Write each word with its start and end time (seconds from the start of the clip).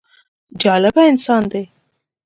جالبه 0.61 1.01
انسان 1.11 1.43
دی. 1.51 1.63